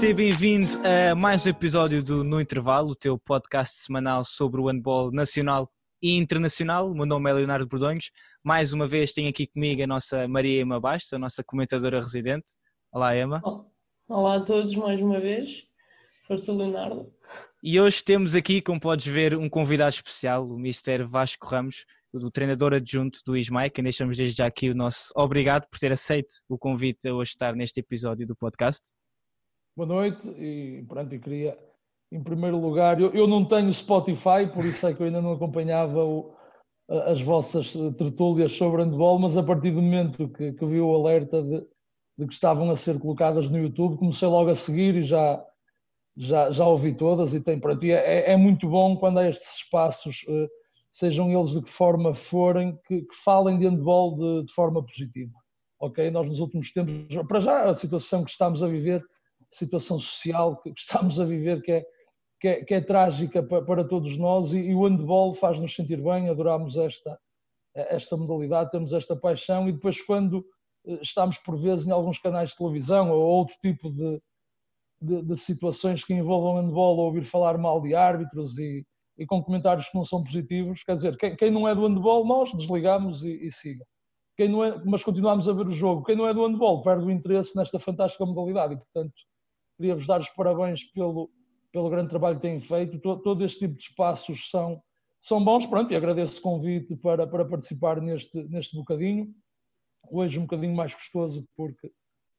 [0.00, 4.66] Seja bem-vindo a mais um episódio do No Intervalo, o teu podcast semanal sobre o
[4.66, 6.90] handball nacional e internacional.
[6.90, 8.10] O meu nome é Leonardo Bordonhos.
[8.42, 12.46] Mais uma vez tenho aqui comigo a nossa Maria Ema Bastos, a nossa comentadora residente.
[12.90, 13.42] Olá, Ema.
[14.08, 15.66] Olá a todos mais uma vez.
[16.26, 17.12] Força, Leonardo.
[17.62, 21.04] E hoje temos aqui, como podes ver, um convidado especial, o Mr.
[21.04, 25.68] Vasco Ramos, do treinador adjunto do Ismael, que deixamos desde já aqui o nosso obrigado
[25.68, 28.88] por ter aceito o convite a hoje estar neste episódio do podcast.
[29.80, 31.58] Boa noite e pronto, eu queria,
[32.12, 35.32] em primeiro lugar, eu, eu não tenho Spotify, por isso é que eu ainda não
[35.32, 36.34] acompanhava o,
[36.86, 41.42] as vossas tertúlias sobre handball, mas a partir do momento que, que vi o alerta
[41.42, 41.66] de,
[42.18, 45.42] de que estavam a ser colocadas no YouTube, comecei logo a seguir e já,
[46.14, 47.82] já, já ouvi todas e tem pronto.
[47.82, 50.48] E é, é muito bom quando há estes espaços, eh,
[50.90, 55.32] sejam eles de que forma forem, que, que falem de handball de, de forma positiva.
[55.80, 56.10] Ok?
[56.10, 59.02] Nós nos últimos tempos, para já a situação que estamos a viver
[59.50, 61.84] situação social que estamos a viver que é,
[62.40, 66.02] que é, que é trágica para, para, todos nós e, e o handball faz-nos sentir
[66.02, 67.18] bem, adoramos esta,
[67.74, 70.44] esta modalidade, temos esta paixão e depois quando
[70.86, 74.20] eh, estamos por vezes em alguns canais de televisão ou outro tipo de,
[75.00, 78.84] de, de situações que envolvam handball ou ouvir falar mal de árbitros e,
[79.18, 82.24] e com comentários que não são positivos, quer dizer, quem, quem não é do handball
[82.24, 83.84] nós desligamos e, e siga.
[84.36, 86.02] Quem não é, mas continuamos a ver o jogo.
[86.02, 89.12] Quem não é do handball perde o interesse nesta fantástica modalidade e, portanto,
[89.80, 91.30] Queria-vos dar os parabéns pelo,
[91.72, 92.98] pelo grande trabalho que têm feito.
[92.98, 94.78] Todo, todo este tipo de espaços são,
[95.18, 95.64] são bons.
[95.64, 99.34] Pronto, e agradeço o convite para, para participar neste, neste bocadinho.
[100.10, 101.90] Hoje um bocadinho mais gostoso porque,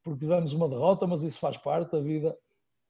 [0.03, 1.95] porque tivemos uma derrota, mas isso faz parte.
[1.95, 2.37] A vida,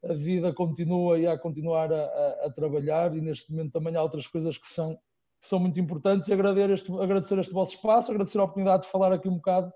[0.03, 3.95] a vida continua e há a continuar a, a, a, trabalhar e neste momento também
[3.95, 6.27] há outras coisas que são, que são muito importantes.
[6.27, 9.71] E agradecer este, agradecer este vosso espaço, agradecer a oportunidade de falar aqui um bocado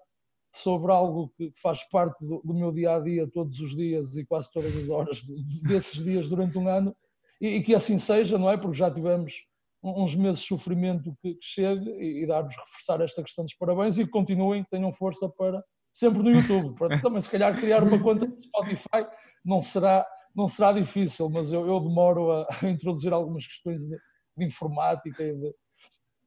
[0.56, 4.26] sobre algo que faz parte do, do, meu dia a dia todos os dias e
[4.26, 5.22] quase todas as horas
[5.64, 6.96] desses dias durante um ano
[7.42, 8.56] e, e que assim seja, não é?
[8.56, 9.34] Porque já tivemos
[9.84, 13.98] uns meses de sofrimento que, que chegue e, e dar-vos reforçar esta questão dos parabéns
[13.98, 15.62] e que continuem, tenham força para
[15.92, 16.78] sempre no YouTube.
[16.78, 19.06] Para também, se calhar, criar uma conta no Spotify
[19.44, 23.98] não será, não será difícil, mas eu, eu demoro a, a introduzir algumas questões de,
[24.38, 25.54] de informática e de,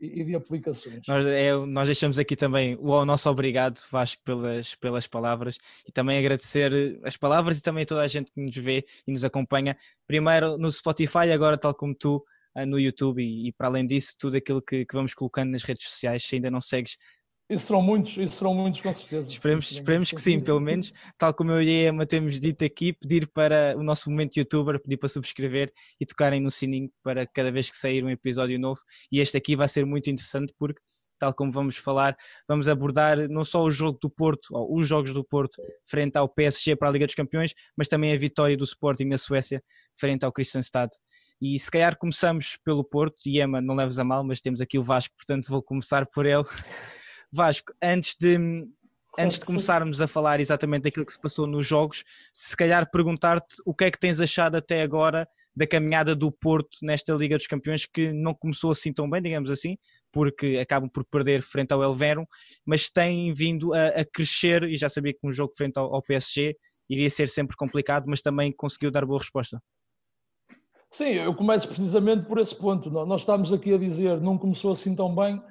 [0.00, 1.02] e de aplicações.
[1.06, 6.18] Nós, é, nós deixamos aqui também o nosso obrigado, Vasco, pelas, pelas palavras e também
[6.18, 9.76] agradecer as palavras e também toda a gente que nos vê e nos acompanha,
[10.06, 14.16] primeiro no Spotify, agora tal como tu ah, no YouTube e, e para além disso,
[14.18, 16.24] tudo aquilo que, que, vamos colocando nas redes sociais.
[16.24, 16.96] Se ainda não segues,
[17.50, 19.30] isso serão muitos, isso serão muitos com certeza.
[19.30, 22.92] Esperemos, esperemos que sim, pelo menos, tal como eu e a Emma temos dito aqui,
[22.92, 27.50] pedir para o nosso momento youtuber, pedir para subscrever e tocarem no sininho para cada
[27.50, 28.80] vez que sair um episódio novo.
[29.10, 30.78] E este aqui vai ser muito interessante porque,
[31.18, 32.14] tal como vamos falar,
[32.46, 36.28] vamos abordar não só o jogo do Porto, ou os jogos do Porto frente ao
[36.28, 39.62] PSG para a Liga dos Campeões, mas também a vitória do Sporting na Suécia
[39.98, 40.90] frente ao Kristianstad.
[41.40, 44.78] E se calhar começamos pelo Porto, e Emma, não leves a mal, mas temos aqui
[44.78, 46.44] o Vasco, portanto vou começar por ele.
[47.32, 48.36] Vasco, antes de,
[49.18, 53.54] antes de começarmos a falar exatamente daquilo que se passou nos jogos, se calhar perguntar-te
[53.64, 55.28] o que é que tens achado até agora
[55.58, 59.50] da caminhada do Porto nesta Liga dos Campeões, que não começou assim tão bem, digamos
[59.50, 59.76] assim,
[60.12, 62.24] porque acabam por perder frente ao Elverum,
[62.64, 66.02] mas tem vindo a, a crescer e já sabia que um jogo frente ao, ao,
[66.02, 66.56] PSG
[66.88, 69.60] iria ser sempre complicado, mas também conseguiu dar boa resposta.
[70.90, 72.88] Sim, eu começo precisamente por esse ponto.
[72.88, 75.42] Nós estamos aqui a dizer não começou assim tão bem,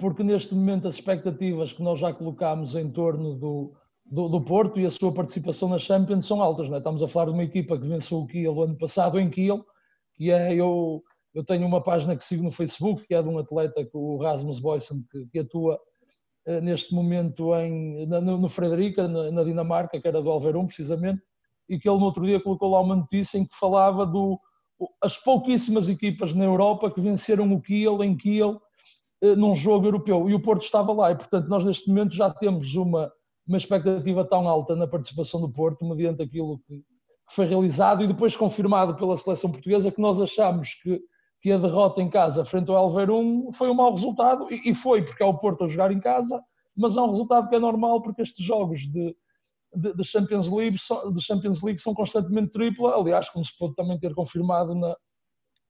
[0.00, 3.72] porque neste momento as expectativas que nós já colocámos em torno do,
[4.04, 6.68] do, do, Porto e a sua participação na Champions são altas.
[6.68, 6.78] Não é?
[6.78, 9.64] Estamos a falar de uma equipa que venceu o Kiel o ano passado em Kiel,
[10.16, 11.02] que é, eu,
[11.34, 14.58] eu tenho uma página que sigo no Facebook, que é de um atleta, o Rasmus
[14.58, 15.78] Boysen, que, que atua
[16.46, 21.22] eh, neste momento em, no, no Frederica, na, na, Dinamarca, que era do Alverum, precisamente,
[21.68, 24.40] e que ele no outro dia colocou lá uma notícia em que falava do
[25.02, 28.58] as pouquíssimas equipas na Europa que venceram o Kiel em Kiel
[29.22, 30.28] num jogo europeu.
[30.28, 31.10] E o Porto estava lá.
[31.10, 33.10] E portanto nós neste momento já temos uma,
[33.46, 38.06] uma expectativa tão alta na participação do Porto mediante aquilo que, que foi realizado e
[38.06, 41.00] depois confirmado pela seleção portuguesa que nós achamos que,
[41.40, 44.46] que a derrota em casa frente ao Alverum foi um mau resultado.
[44.50, 46.40] E, e foi porque é o Porto a jogar em casa
[46.80, 49.14] mas é um resultado que é normal porque estes jogos de,
[49.74, 50.76] de, de Champions, League,
[51.14, 54.96] de Champions League são constantemente tripla, aliás como se pode também ter confirmado na,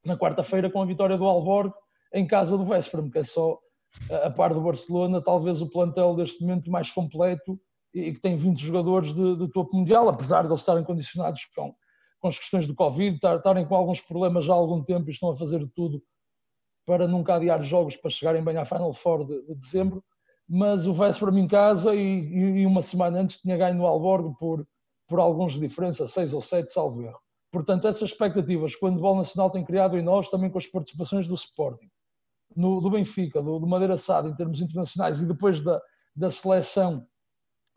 [0.05, 1.73] na quarta-feira com a vitória do Alborg
[2.13, 3.59] em casa do Vesperam, que é só
[4.25, 7.61] a par do Barcelona, talvez o plantel deste momento mais completo
[7.95, 11.75] e que tem 20 jogadores de, de topo mundial, apesar de eles estarem condicionados com,
[12.21, 15.31] com as questões do Covid, estarem com alguns problemas já há algum tempo e estão
[15.31, 16.03] a fazer tudo
[16.87, 20.03] para nunca adiar jogos para chegarem bem à Final Four de, de dezembro.
[20.49, 24.67] Mas o Vesperam em casa e, e, uma semana antes tinha ganho no Alborg por
[25.11, 27.19] por alguns de diferença, seis ou sete, salvo erro.
[27.51, 31.27] Portanto, essas expectativas que o handball nacional tem criado em nós, também com as participações
[31.27, 31.91] do Sporting,
[32.57, 35.81] no, do Benfica, do, do Madeira Sá, em termos internacionais, e depois da,
[36.15, 37.07] da seleção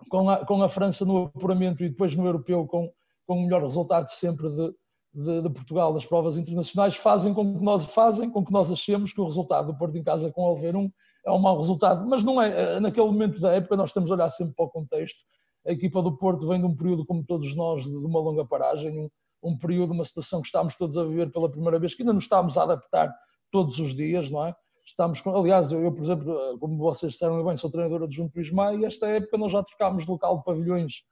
[0.10, 2.92] com a, com a França no apuramento e depois no europeu com,
[3.26, 4.74] com o melhor resultado sempre de,
[5.14, 9.14] de, de, Portugal nas provas internacionais, fazem com que nós fazem com que nós achemos
[9.14, 10.92] que o resultado do Porto em casa com o Alveirum
[11.26, 12.80] é um mau resultado, mas não é.
[12.80, 15.20] Naquele momento da época nós temos a olhar sempre para o contexto.
[15.66, 19.00] A equipa do Porto vem de um período, como todos nós, de uma longa paragem,
[19.00, 19.10] um,
[19.42, 22.26] um período, uma situação que estamos todos a viver pela primeira vez, que ainda nos
[22.26, 23.14] estamos a adaptar
[23.50, 24.54] todos os dias, não é?
[24.86, 28.74] Estamos com, aliás, eu, por exemplo, como vocês disseram bem, sou treinador adjunto do ISMA
[28.74, 31.04] e esta época nós já trocámos de local de pavilhões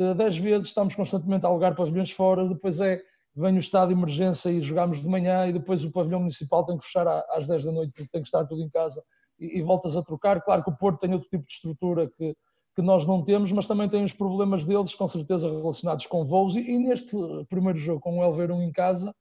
[0.00, 3.02] uh, dez vezes, estamos constantemente a alugar pavilhões fora, depois é,
[3.36, 6.78] vem o estado de emergência e jogamos de manhã e depois o pavilhão municipal tem
[6.78, 9.02] que fechar às 10 da noite porque tem que estar tudo em casa
[9.38, 10.40] e, e voltas a trocar.
[10.42, 12.34] Claro que o Porto tem outro tipo de estrutura que,
[12.74, 16.56] que nós não temos, mas também tem os problemas deles, com certeza relacionados com voos
[16.56, 17.14] e, e neste
[17.48, 19.14] primeiro jogo com o Elverum em casa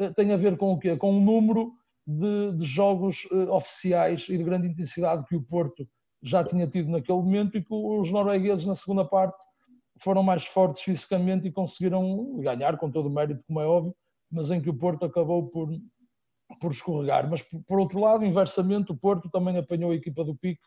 [0.00, 0.96] uh, tem a ver com o quê?
[0.96, 1.72] Com o número
[2.06, 5.86] de, de jogos uh, oficiais e de grande intensidade que o Porto
[6.22, 9.44] já tinha tido naquele momento e que os noruegueses na segunda parte
[10.02, 13.94] foram mais fortes fisicamente e conseguiram ganhar com todo o mérito, como é óbvio,
[14.30, 15.68] mas em que o Porto acabou por,
[16.60, 17.28] por escorregar.
[17.30, 20.62] Mas por, por outro lado, inversamente, o Porto também apanhou a equipa do Pique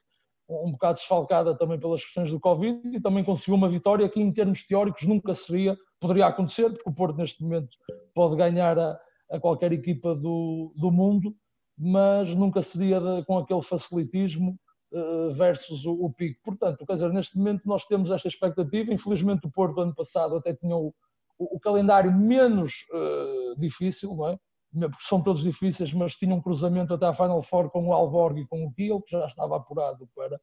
[0.50, 4.32] um bocado desfalcada também pelas questões do Covid e também conseguiu uma vitória que em
[4.32, 7.70] termos teóricos nunca seria, poderia acontecer, porque o Porto neste momento
[8.14, 8.98] pode ganhar a,
[9.30, 11.36] a qualquer equipa do, do mundo,
[11.78, 14.58] mas nunca seria com aquele facilitismo
[14.92, 16.40] uh, versus o, o pico.
[16.44, 18.94] Portanto, quer dizer, neste momento nós temos esta expectativa.
[18.94, 20.94] Infelizmente, o Porto, ano passado, até tinha o,
[21.38, 24.40] o, calendário menos uh, difícil, não é?
[24.74, 28.42] Porque são todos difíceis, mas tinha um cruzamento até à Final Four com o Alborg
[28.42, 30.40] e com o Kiel, que já estava apurado para,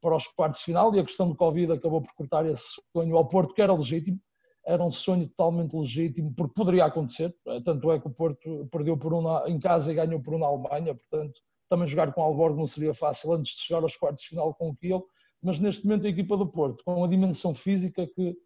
[0.00, 3.16] para os quartos de final, e a questão do Covid acabou por cortar esse sonho
[3.16, 4.18] ao Porto, que era legítimo
[4.66, 7.34] era um sonho totalmente legítimo, porque poderia acontecer,
[7.64, 10.46] tanto é que o Porto perdeu por um em casa e ganhou por um na
[10.46, 14.22] Alemanha, portanto também jogar com o Alborg não seria fácil antes de chegar aos quartos
[14.22, 15.04] de final com o Kiel,
[15.42, 18.36] mas neste momento a equipa do Porto, com a dimensão física que,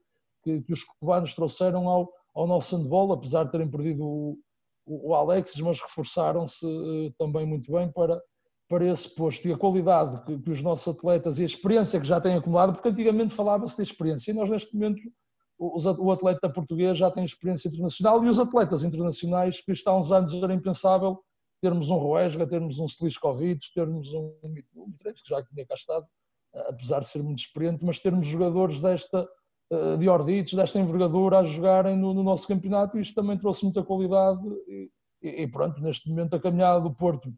[0.42, 4.38] que, que os cubanos trouxeram ao, ao nosso handball, apesar de terem perdido o,
[4.86, 8.20] o, o Alexis, mas reforçaram-se uh, também muito bem para,
[8.68, 9.46] para esse posto.
[9.46, 12.72] E a qualidade que, que, os nossos atletas e a experiência que já têm acumulado,
[12.72, 15.00] porque antigamente falava-se de experiência e nós neste momento
[15.60, 20.10] o atleta português já tem experiência internacional e os atletas internacionais, que está há uns
[20.10, 21.22] anos era impensável
[21.60, 26.06] termos um Roesga, termos um Sliskovic, termos um Mitrovic, que já tinha cá estado,
[26.68, 29.28] apesar de ser muito experiente, mas termos jogadores desta,
[29.70, 33.82] eh, de Ordites, desta envergadura a jogarem no, no, nosso campeonato, isto também trouxe muita
[33.82, 34.90] qualidade e,
[35.22, 37.32] e, pronto, neste momento a caminhada do Porto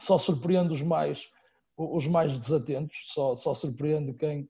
[0.00, 1.28] só surpreende os mais,
[1.76, 4.48] os mais desatentos, só, só surpreende quem,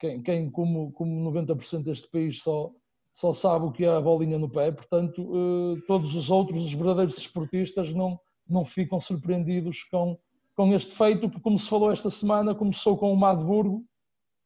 [0.00, 2.70] quem, quem como, como 90% deste país só,
[3.04, 6.72] só sabe o que é a bolinha no pé, portanto, eh, todos os outros, os
[6.72, 8.18] verdadeiros esportistas, não,
[8.48, 10.18] não ficam surpreendidos com,
[10.56, 13.84] com este feito que, como se falou esta semana, começou com o Magdeburgo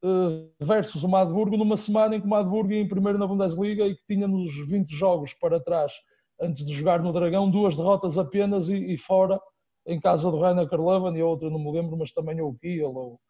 [0.02, 3.86] eh, versus o Magdeburgo, numa semana em que o Magdeburgo ia em primeiro na Bundesliga
[3.86, 5.92] e que tinha nos 20 jogos para trás,
[6.40, 9.40] antes de jogar no Dragão, duas derrotas apenas e, e fora,
[9.86, 12.92] em casa do Rainer Karlovan e a outra não me lembro, mas também o Kiel
[12.92, 13.20] ou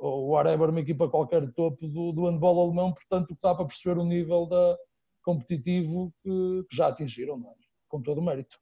[0.00, 4.00] ou whatever, uma equipa qualquer de topo do, do handball alemão, portanto dá para perceber
[4.00, 4.76] o nível da,
[5.22, 7.54] competitivo que, que já atingiram, é?
[7.88, 8.56] com todo o mérito.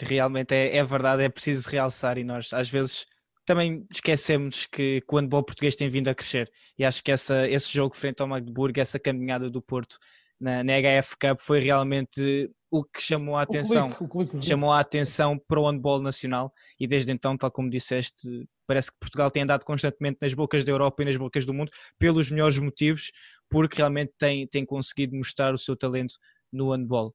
[0.00, 3.04] Realmente é, é, verdade, é preciso realçar e nós às vezes
[3.44, 7.48] também esquecemos que, que o handball português tem vindo a crescer e acho que essa,
[7.48, 9.98] esse jogo frente ao Magdeburgo, essa caminhada do Porto
[10.40, 14.46] na, na HF Cup foi realmente o que chamou a atenção, o clique, o clique,
[14.46, 18.98] chamou a atenção para o handball nacional e desde então, tal como disseste, parece que
[19.00, 22.56] Portugal tem andado constantemente nas bocas da Europa e nas bocas do mundo pelos melhores
[22.56, 23.10] motivos,
[23.48, 26.14] porque realmente tem, tem conseguido mostrar o seu talento
[26.52, 27.12] no handball.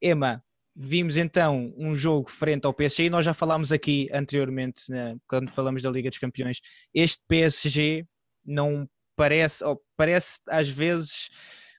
[0.00, 0.42] Emma,
[0.74, 5.50] vimos então um jogo frente ao PSG e nós já falámos aqui anteriormente, né, quando
[5.50, 6.62] falamos da Liga dos Campeões,
[6.94, 8.06] este PSG
[8.42, 11.28] não parece, ou parece às vezes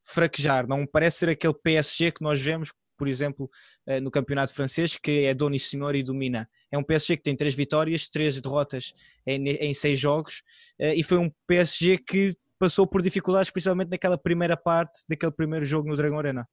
[0.04, 3.50] fraquejar, não parece ser aquele PSG que nós vemos, por exemplo,
[3.86, 6.50] eh, no campeonato francês, que é dono e senhor e domina.
[6.72, 8.94] É um PSG que tem três vitórias, três derrotas
[9.26, 10.44] em, seis jogos,
[10.80, 15.66] eh, e foi um PSG que passou por dificuldades, principalmente naquela primeira parte daquele primeiro
[15.66, 16.48] jogo no Dragão Arena.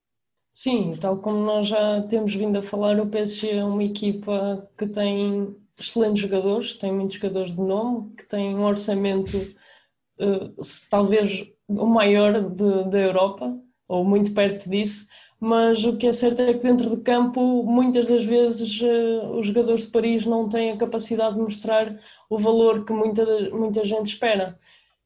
[0.52, 4.86] Sim, tal como nós já temos vindo a falar, o PSG é uma equipa que
[4.86, 11.86] tem excelentes jogadores, tem muitos jogadores de nome, que tem um orçamento uh, talvez o
[11.86, 13.58] maior de, da Europa,
[13.88, 15.06] ou muito perto disso,
[15.44, 19.48] mas o que é certo é que dentro do campo, muitas das vezes, uh, os
[19.48, 21.98] jogadores de Paris não têm a capacidade de mostrar
[22.30, 24.56] o valor que muita, muita gente espera.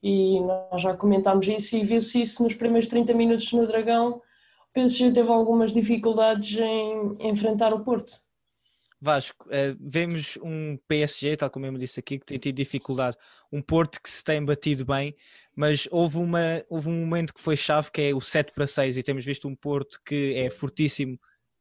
[0.03, 4.21] e nós já comentámos isso e viu-se isso nos primeiros 30 minutos no Dragão.
[4.69, 8.13] O PSG teve algumas dificuldades em enfrentar o Porto.
[9.01, 13.17] Vasco, uh, vemos um PSG, tal como eu me disse aqui, que tem tido dificuldade,
[13.51, 15.17] um Porto que se tem batido bem,
[15.57, 18.99] mas houve, uma, houve um momento que foi chave, que é o 7 para 6,
[18.99, 21.19] e temos visto um Porto que é fortíssimo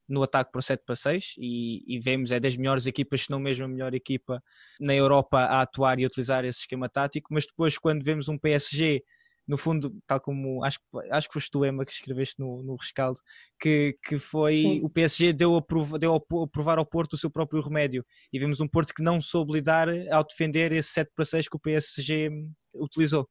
[0.07, 3.31] no ataque para o 7 para 6 e, e, vemos é das melhores equipas, se
[3.31, 4.43] não mesmo a melhor equipa
[4.79, 8.37] na Europa a atuar e a utilizar esse esquema tático, mas depois quando vemos um
[8.37, 9.01] PSG
[9.47, 10.79] no fundo, tal como acho,
[11.11, 13.19] acho que foste tu, Emma, que escreveste no, no rescaldo,
[13.59, 14.81] que, que foi Sim.
[14.83, 18.39] o PSG deu a, prov, deu a provar ao Porto o seu próprio remédio e
[18.39, 21.59] vimos um Porto que não soube lidar ao defender esse 7 para 6 que o
[21.59, 22.31] PSG
[22.73, 23.29] utilizou.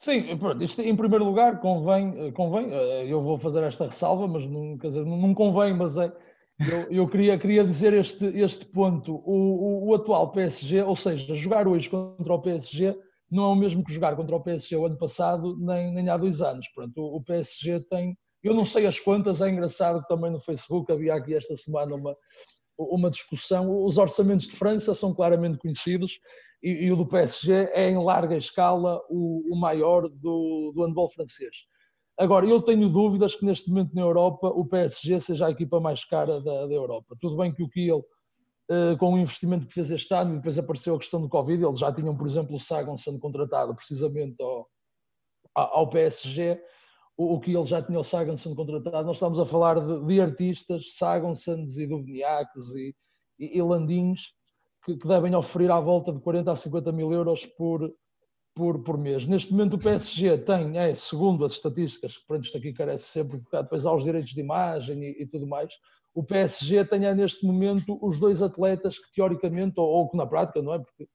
[0.00, 4.46] Sim, pronto, isto em primeiro lugar convém, convém, eh, eu vou fazer esta ressalva, mas
[4.46, 6.10] não, quer dizer, não convém, mas é,
[6.58, 11.34] eu, eu queria, queria dizer este, este ponto, o, o, o, atual PSG, ou seja,
[11.34, 12.98] jogar hoje contra o PSG
[13.30, 16.16] não é o mesmo que jogar contra o PSG o ano passado, nem, nem há
[16.16, 20.08] dois anos, pronto, o, o PSG tem, eu não sei as quantas, é engraçado que
[20.08, 22.16] também no Facebook havia aqui esta semana uma,
[22.78, 26.18] uma discussão, os orçamentos de França são claramente conhecidos,
[26.62, 31.08] e, e, o do PSG é em larga escala o, o maior do, do handball
[31.08, 31.56] francês.
[32.18, 36.04] Agora, eu tenho dúvidas que neste momento na Europa o PSG seja a equipa mais
[36.04, 37.16] cara da, da Europa.
[37.18, 38.04] Tudo bem que o Kiel,
[38.70, 41.78] uh, com o investimento que fez este ano, depois apareceu a questão do Covid, eles
[41.78, 44.68] já tinham, por exemplo, o Sagan sendo contratado precisamente ao,
[45.54, 46.60] ao PSG,
[47.16, 49.06] o, o Kiel já tinha o Sagan sendo contratado.
[49.06, 52.94] Nós estamos a falar de, de artistas, Sagonsons e Dubniaks e,
[53.38, 54.34] e, e Landins,
[54.84, 57.92] que, que, devem oferir à volta de 40 a 50 mil euros por,
[58.54, 59.26] por, por mês.
[59.26, 63.56] Neste momento o PSG tem, é, segundo as estatísticas, que isto aqui carece sempre, porque
[63.56, 65.72] depois há os direitos de imagem e, e tudo mais,
[66.14, 70.26] o PSG tem é, neste momento os dois atletas que teoricamente, ou, ou que na
[70.26, 70.78] prática, não é?
[70.78, 71.08] Porque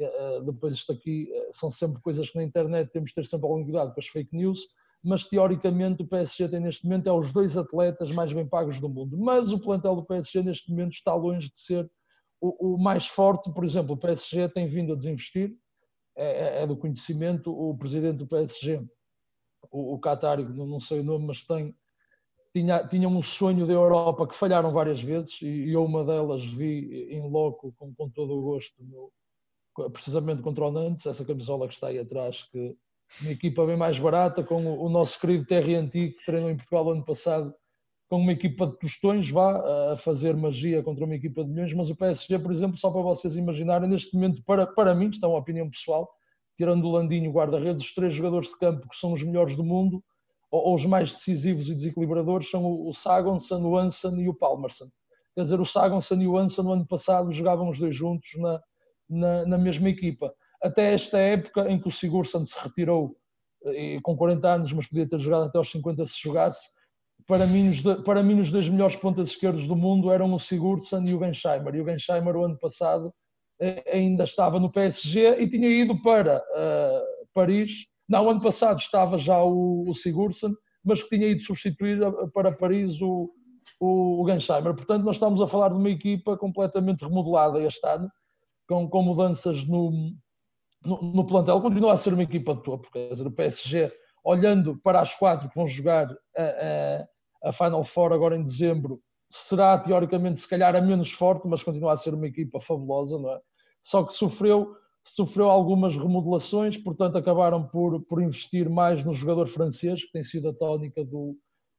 [0.00, 3.46] uh, depois isto aqui uh, são sempre coisas que na internet temos de ter sempre
[3.46, 4.60] algum cuidado com as fake news,
[5.02, 8.88] mas teoricamente o PSG tem neste momento é os dois atletas mais bem pagos do
[8.88, 9.16] mundo.
[9.18, 11.90] Mas o plantel do PSG neste momento está longe de ser
[12.40, 15.56] o, o, mais forte, por exemplo, o PSG tem vindo a desinvestir,
[16.16, 18.82] é, é, é do conhecimento, o presidente do PSG,
[19.70, 21.74] o, o Qatar, não sei o nome, mas tem,
[22.54, 27.08] tinha, tinha um sonho da Europa que falharam várias vezes e eu uma delas vi
[27.10, 29.12] em loco com, com todo o gosto, no,
[29.90, 32.76] precisamente contra o Nantes, essa camisola que está aí atrás, que
[33.20, 36.56] uma equipa bem mais barata, com o, o nosso querido Terry Antigo, que treinou em
[36.56, 37.54] Portugal ano passado,
[38.08, 41.90] com uma equipa de tostões vá a fazer magia contra uma equipa de milhões, mas
[41.90, 45.28] o PSG, por exemplo, só para vocês imaginarem, neste momento, para, para mim, isto é
[45.28, 46.08] uma opinião pessoal,
[46.56, 50.02] tirando o Landinho, guarda-redes, os três jogadores de campo que são os melhores do mundo,
[50.50, 54.34] ou, ou os mais decisivos e desequilibradores, são o, o Sagonson, o Anson e o
[54.34, 54.88] Palmerson.
[55.34, 58.62] Quer dizer, o Sagonson e o Anson no ano passado jogavam os dois juntos na,
[59.10, 60.32] na, na mesma equipa.
[60.62, 63.16] Até esta época em que o Sigurdsson se retirou
[63.64, 66.70] eh, com 40 anos, mas podia ter jogado até aos 50 se jogasse,
[67.26, 71.04] para mim, os, para mim, os dois melhores pontas esquerdos do mundo eram o Sigurdsson
[71.04, 71.74] e o Gensheimer.
[71.74, 73.12] E o Gensheimer, o ano passado,
[73.60, 77.86] eh, ainda estava no PSG e tinha ido para uh, Paris.
[78.08, 80.54] Não, o ano passado estava já o, o Sigurdsson,
[80.84, 81.98] mas que tinha ido substituir
[82.32, 83.28] para Paris o,
[83.80, 84.74] o, o Gensheimer.
[84.74, 88.08] Portanto, nós estamos a falar de uma equipa completamente remodelada este ano,
[88.68, 89.90] com, com mudanças no,
[90.84, 91.60] no, no plantel.
[91.60, 92.88] Continua a ser uma equipa de topo.
[92.92, 93.92] Quer dizer, o PSG,
[94.24, 96.06] olhando para as quatro que vão jogar
[96.36, 97.04] a,
[97.46, 99.00] a Final Four agora em dezembro
[99.30, 103.30] será teoricamente se calhar a menos forte, mas continua a ser uma equipa fabulosa, não
[103.30, 103.40] é?
[103.82, 104.74] Só que sofreu,
[105.04, 110.48] sofreu algumas remodelações, portanto acabaram por, por investir mais no jogador francês, que tem sido
[110.48, 111.36] a tónica do,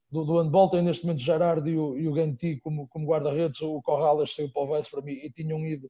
[0.10, 0.70] do, do handball.
[0.70, 4.52] Tem neste momento Gerard e o, e o Ganti como, como guarda-redes, o Corrales saiu
[4.52, 5.90] para o para mim e tinham ido,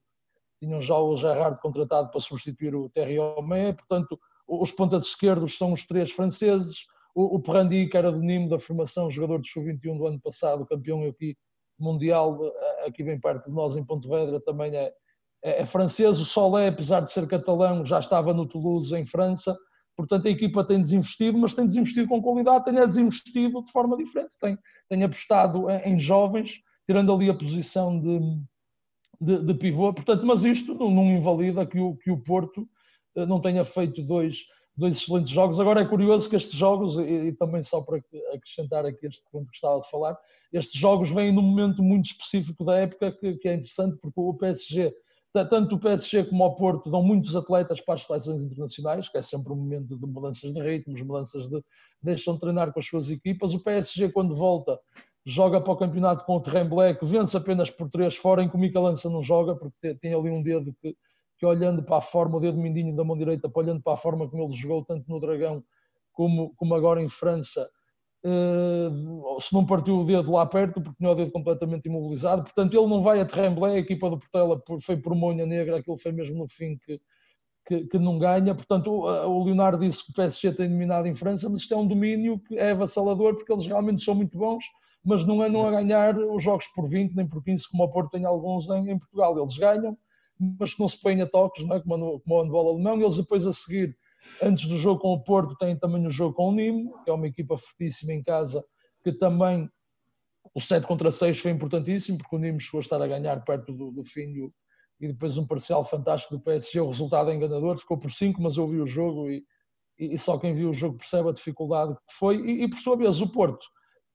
[0.60, 5.74] tinham já o Gerard contratado para substituir o Terry Homé, portanto os pontas esquerdos são
[5.74, 6.86] os três franceses,
[7.18, 11.04] o, o que era do Nimo da formação, jogador de sub-21 do ano passado, campeão
[11.04, 11.36] aqui
[11.80, 14.94] mundial, eh, aqui bem perto de nós em Pontevedra, também é,
[15.44, 16.20] é, é francês.
[16.20, 19.58] O Solé, apesar de ser catalão, já estava no Toulouse, em França.
[19.96, 24.38] Portanto, a equipa tem desinvestido, mas tem desinvestido com qualidade, tem desinvestido de forma diferente.
[24.40, 24.56] Tem,
[24.88, 28.20] tem apostado em, em jovens, tirando ali a posição de,
[29.20, 29.92] de, de, pivô.
[29.92, 32.70] Portanto, mas isto não, não invalida que o, que o Porto
[33.16, 34.46] eh, não tenha feito dois
[34.78, 35.60] dois excelentes jogos.
[35.60, 38.00] Agora é curioso que estes jogos, e, e, também só para
[38.34, 40.18] acrescentar aqui este ponto que estava de falar,
[40.54, 44.34] estes jogos vêm num momento muito específico da época que, que, é interessante, porque o
[44.36, 44.94] PSG,
[45.50, 49.22] tanto o PSG como o Porto, dão muitos atletas para as seleções internacionais, que é
[49.22, 51.64] sempre um momento de mudanças de ritmos, mudanças de.
[52.02, 53.54] deixam de treinar com as suas equipas.
[53.54, 54.80] O PSG, quando volta,
[55.26, 58.56] joga para o campeonato com o Terrain Black, vence apenas por três fora, em que
[58.56, 60.96] o Micalança não joga, porque tem ali um dedo que
[61.38, 64.28] que olhando para a forma, o dedo mindinho da mão direita, olhando para a forma
[64.28, 65.64] como ele jogou, tanto no Dragão
[66.12, 67.70] como, como agora em França,
[68.26, 72.74] uh, se não partiu o dedo lá perto, porque tinha o dedo completamente imobilizado, portanto
[72.76, 76.12] ele não vai a Tremblay, a equipa do Portela foi por Monha Negra, aquilo foi
[76.12, 77.00] mesmo no fim que,
[77.68, 81.16] que, que, não ganha, portanto o, o Leonardo disse que o PSG tem dominado em
[81.16, 84.66] França, mas isto é um domínio que é avassalador, porque eles realmente são muito bons,
[85.06, 87.90] mas não é não a ganhar os jogos por 20 nem por 15, como o
[87.90, 89.98] Porto tem alguns em, em Portugal, eles ganham,
[90.60, 91.82] mas que não se põem a toques, não é?
[91.82, 93.98] como, no, como o handball alemão, eles depois a seguir
[94.42, 97.14] Antes do jogo com o Porto, tem também o jogo com o Nîmes, que é
[97.14, 98.64] uma equipa fortíssima em casa,
[99.04, 99.70] que também
[100.54, 103.74] o 7 contra 6 foi importantíssimo, porque o Nîmes chegou a estar a ganhar perto
[103.74, 104.52] do, do fim
[105.00, 106.80] e depois um parcial fantástico do PSG.
[106.80, 109.46] O resultado é enganador, ficou por 5, mas eu vi o jogo e,
[109.98, 112.38] e, só quem viu o jogo percebe a dificuldade que foi.
[112.38, 113.66] E, e por sua vez, o Porto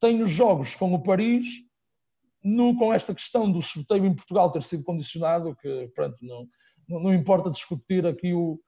[0.01, 1.47] tem os jogos com o Paris,
[2.45, 6.47] no, com esta questão do sorteio em Portugal ter sido condicionado, que pronto, não,
[6.89, 8.61] não, não importa discutir aqui o,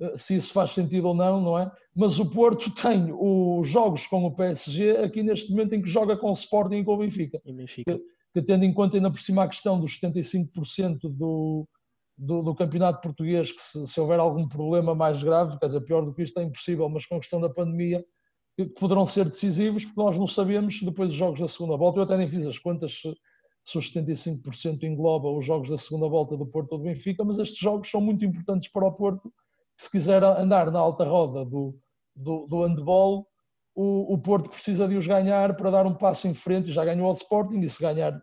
[0.00, 1.70] eh, se isso faz sentido ou não, não é?
[1.94, 6.16] Mas o Porto tem os jogos com o PSG aqui neste momento em que joga
[6.16, 7.40] com o Sporting e com o Benfica.
[7.44, 7.98] E Benfica.
[7.98, 11.68] Que, que, tendo em conta ainda por cima a questão dos 75% do,
[12.16, 16.04] do, do, campeonato português, que se, se, houver algum problema mais grave, quer dizer, pior
[16.04, 18.04] do que isto é impossível, mas com a questão da pandemia,
[18.66, 21.98] que poderão ser decisivos, porque nós não sabemos depois dos jogos da segunda volta.
[21.98, 23.00] Eu até nem fiz as contas
[23.64, 27.38] se, os 75% engloba os jogos da segunda volta do Porto ou do Benfica, mas
[27.38, 29.32] estes jogos são muito importantes para o Porto
[29.82, 31.76] se quiser andar na alta roda do,
[32.14, 33.26] do, do handball,
[33.74, 37.06] o, o, Porto precisa de os ganhar para dar um passo em frente, já ganhou
[37.06, 38.20] ao Sporting e se ganhar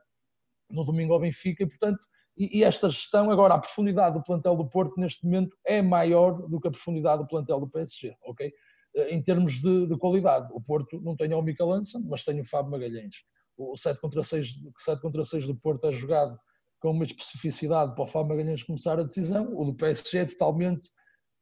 [0.69, 1.99] no domingo ao Benfica, e portanto,
[2.37, 6.47] e, e, esta gestão, agora a profundidade do plantel do Porto neste momento é maior
[6.47, 8.53] do que a profundidade do plantel do PSG, ok?
[8.95, 12.39] Eh, em termos de, de qualidade, o Porto não tem o Mikel Hansen, mas tem
[12.39, 13.15] o Fábio Magalhães.
[13.57, 16.37] O 7 contra 6, 7 contra 6 do Porto é jogado
[16.79, 20.89] com uma especificidade para o Fábio Magalhães começar a decisão, o do PSG é totalmente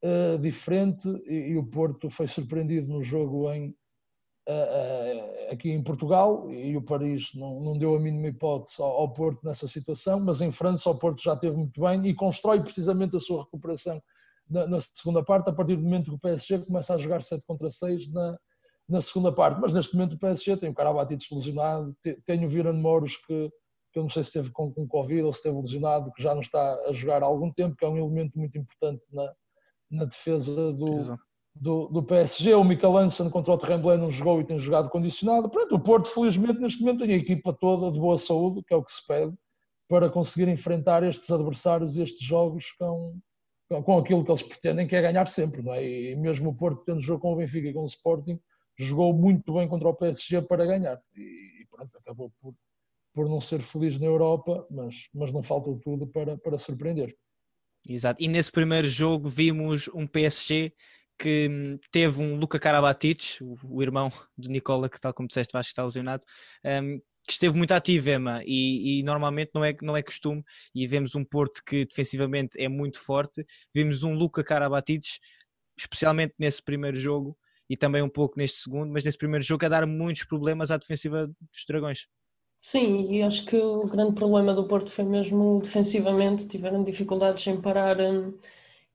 [0.04, 3.70] uh, diferente e, e, o Porto foi surpreendido no jogo em,
[4.50, 9.14] uh, aqui em Portugal e o Paris não, não deu a mínima hipótese ao, ao,
[9.14, 13.16] Porto nessa situação, mas em França o Porto já teve muito bem e constrói precisamente
[13.16, 14.02] a sua recuperação
[14.50, 17.44] na, na segunda parte, a partir do momento que o PSG começa a jogar 7
[17.46, 18.38] contra 6 na,
[18.88, 22.74] na segunda parte, mas neste momento o PSG tem o Carabatides lesionado, tem o Viran
[22.74, 23.50] Moros que,
[23.92, 26.34] que eu não sei se esteve com, com Covid ou se esteve lesionado, que já
[26.34, 29.34] não está a jogar há algum tempo, que é um elemento muito importante na,
[29.92, 31.18] na defesa do,
[31.56, 32.54] do, do, PSG.
[32.54, 35.50] O Mikel Hansen contra o Tremblay não jogou e tem jogado condicionado.
[35.50, 38.78] Pronto, o Porto, felizmente, neste momento tem a equipa toda de boa saúde, que é
[38.78, 39.34] o que se pede,
[39.90, 43.18] para conseguir enfrentar estes adversários e estes jogos com,
[43.70, 45.62] com aquilo que eles pretendem, que é ganhar sempre.
[45.62, 45.86] Não é?
[45.86, 48.40] E mesmo o Porto, tendo jogo com o Benfica e com o Sporting,
[48.78, 51.00] jogou muito bem contra o PSG para ganhar.
[51.16, 52.54] E, pronto, acabou por,
[53.14, 57.16] por não ser feliz na Europa, mas, mas não faltou tudo para, para surpreender.
[57.90, 58.22] Exato.
[58.22, 60.74] E nesse primeiro jogo vimos um PSG
[61.18, 65.70] que hum, teve um Luca Karabatic, o, irmão do Nicola, que tal como disseste, Vasco
[65.70, 66.24] está lesionado,
[66.64, 70.42] um, que esteve muito ativo, Emma, e, e, normalmente não é, não é costume,
[70.74, 75.04] e vemos um Porto que defensivamente é muito forte, vimos um Luca Karabatic,
[75.78, 77.38] especialmente nesse primeiro jogo,
[77.70, 80.78] e também um pouco neste segundo, mas nesse primeiro jogo a dar muitos problemas à
[80.78, 82.08] defensiva dos Dragões.
[82.62, 87.60] Sim, e acho que o grande problema do Porto foi mesmo defensivamente, tiveram dificuldades em
[87.62, 88.38] parar, hum,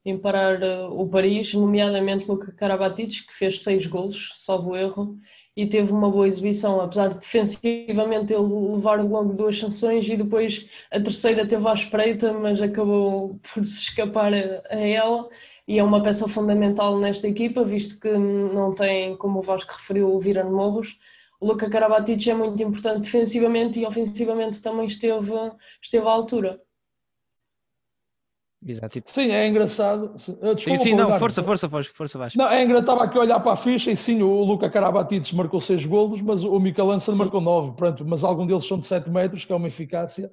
[0.05, 5.15] em parar uh, o Paris, nomeadamente Luca Karabatic, que fez seis golos, salvo erro,
[5.55, 10.67] e teve uma boa exibição, apesar de defensivamente ele levar logo duas sanções e depois
[10.91, 15.29] a terceira teve à espreita, mas acabou por se escapar a, ela,
[15.67, 20.13] e é uma peça fundamental nesta equipa, visto que não tem, como o Vasco referiu,
[20.13, 20.97] o Viran Morros,
[21.39, 25.33] o Luca Karabatic é muito importante defensivamente e ofensivamente também esteve,
[25.81, 26.59] esteve à altura.
[28.65, 29.01] Exato.
[29.05, 30.13] Sim, é engraçado.
[30.15, 32.37] Desculpa, sim, sim, não, força, força, força, força, Vasco.
[32.37, 35.33] Não, é engraçado, estava aqui a olhar para a ficha e sim, o Luca Karabatic
[35.33, 36.57] marcou 6 golos, mas o
[36.91, 40.31] Hansen marcou 9, pronto, mas algum deles são de 7 metros, que é uma eficácia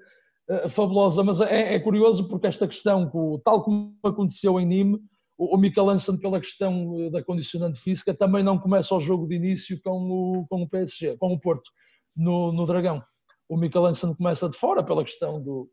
[0.49, 3.11] uh, fabulosa, mas é, é, curioso porque esta questão,
[3.45, 5.01] tal como aconteceu em Nîmes,
[5.43, 9.37] o, Mikel Hansen, pela questão eh, da condicionante física, também não começa o jogo de
[9.37, 11.71] início com o, com o PSG, com o Porto,
[12.15, 13.03] no, no Dragão.
[13.49, 15.69] O Hansen começa de fora pela questão do.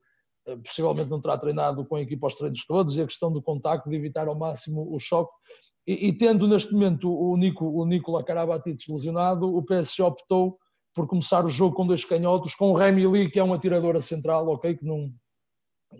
[0.47, 3.41] Eh, possivelmente não terá treinado com a equipa aos treinos todos e a questão do
[3.41, 5.31] contacto, de evitar ao máximo o choque.
[5.85, 10.57] E, e tendo neste momento o, Nico, o Nicola Karabatic lesionado, o PSG optou
[10.95, 13.95] por começar o jogo com dois canhotos, com o Remy Lee, que é um atirador
[13.95, 14.75] a central, ok?
[14.77, 15.11] Que não...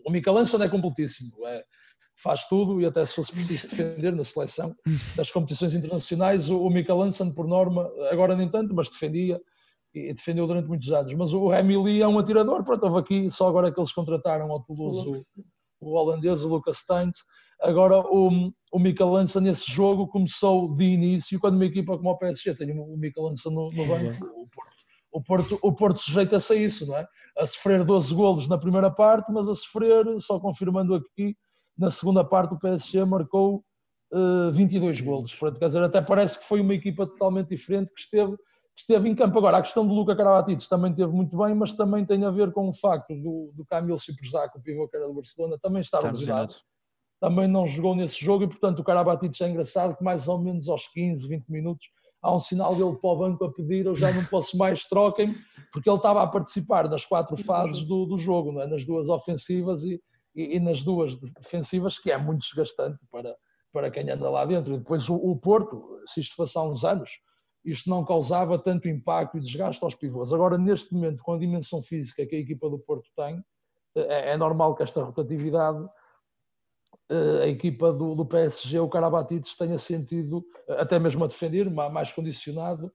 [0.06, 1.64] O Mikel Hansen é completíssimo, é,
[2.16, 4.76] faz tudo e até se fosse preciso defender na seleção
[5.16, 9.40] das competições internacionais, o, o Hansen, por norma, agora nem tanto, mas defendia
[10.06, 11.14] e defendeu durante muitos anos.
[11.14, 14.64] Mas o Emily é um atirador, pronto, houve aqui, só agora que eles contrataram ao
[14.64, 15.10] Toulouse
[15.80, 17.18] o, o, holandês, o Lucas Steins.
[17.62, 22.18] Agora o, o Mikael Lança nesse jogo começou de início, quando uma equipa como o
[22.18, 24.78] PSG tem o Mikael Lança no, no banco, o Porto,
[25.12, 27.08] o, Porto, o Porto sujeita-se a isso, não é?
[27.40, 31.36] A sofrer 12 golos na primeira parte, mas a sofrer, só confirmando aqui,
[31.78, 33.64] na segunda parte o PSG marcou
[34.12, 35.34] uh, 22 golos.
[35.34, 38.36] Portanto, quer dizer, até parece que foi uma equipa totalmente diferente que esteve
[38.78, 39.38] esteve em campo.
[39.38, 42.52] Agora, a questão do Luca Karabatic também teve muito bem, mas também tem a ver
[42.52, 46.04] com o facto do, do Camilo Ciprzac, o pivô que era do Barcelona, também estar
[46.04, 46.56] lesionado.
[47.20, 50.70] Também não jogou nesse jogo e, portanto, o Karabatic é engraçado que mais ou menos
[50.70, 51.88] aos 15, 20 minutos
[52.22, 55.36] há um sinal dele para o banco a pedir eu já não posso mais, troquem
[55.72, 58.68] porque ele estava a participar nas quatro fases do, do jogo, é?
[58.68, 60.02] nas duas ofensivas e,
[60.36, 63.36] e, e, nas duas defensivas, que é muito desgastante para,
[63.72, 64.74] para quem anda lá dentro.
[64.74, 67.12] E depois o, o Porto, se isto fosse há uns anos,
[67.64, 70.34] isto não causava tanto impacto e desgaste aos pivôs.
[70.34, 73.44] Agora, neste momento, com a dimensão física que a equipa do Porto tem,
[73.96, 75.86] é, é normal que esta rotatividade,
[77.10, 82.12] eh, a equipa do, do PSG, o Carabatides, tenha sentido, até mesmo a defender, mais
[82.12, 82.92] condicionado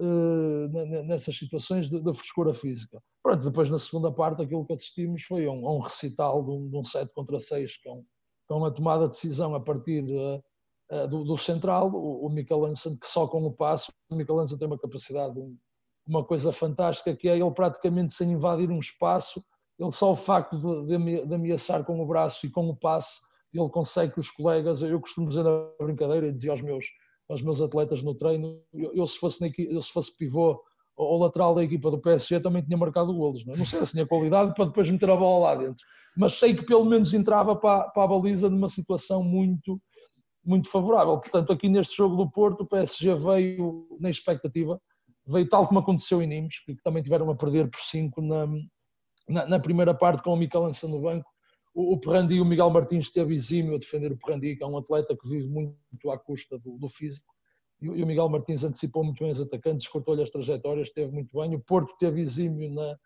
[0.00, 3.02] eh, nessas situações de frescura física.
[3.22, 6.76] Pronto, depois na segunda parte aquilo que assistimos foi um, um recital de um, de
[6.76, 8.04] um 7 contra 6 com,
[8.46, 10.04] com a tomada de decisão a partir
[11.08, 14.58] do, do, central, o, o Mikel Hansen, que só com o passo, o Mikel Hansen
[14.58, 15.56] tem uma capacidade, um,
[16.06, 19.44] uma coisa fantástica, que é ele praticamente sem invadir um espaço,
[19.78, 23.20] ele só o facto de, de, ameaçar com o braço e com o passe,
[23.52, 26.86] ele consegue que os colegas, eu costumo dizer na brincadeira e dizia aos meus,
[27.28, 30.60] aos meus atletas no treino, eu, eu se, fosse na, eu se fosse pivô
[30.96, 33.56] ou lateral da equipa do PSG também tinha marcado golos, não, é?
[33.58, 35.84] não sei se tinha qualidade para depois meter a bola lá dentro,
[36.16, 39.80] mas sei que pelo menos entrava para, para a baliza numa situação muito
[40.48, 41.18] muito favorável.
[41.18, 44.80] Portanto, aqui neste jogo do Porto, o PSG veio na expectativa,
[45.26, 48.46] veio tal como aconteceu em Nimes, que também tiveram a perder por 5 na,
[49.28, 51.30] na, na, primeira parte com o Mikel Lança no banco.
[51.74, 54.78] O, o Perrandi o Miguel Martins esteve exímio a defender o Perrandi, que é um
[54.78, 57.26] atleta que vive muito à custa do, do físico.
[57.82, 61.38] E, e, o Miguel Martins antecipou muito bem os atacantes, cortou-lhe as trajetórias, esteve muito
[61.38, 61.54] bem.
[61.54, 62.96] O Porto teve exímio na,